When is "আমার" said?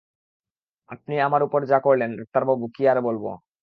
1.19-1.41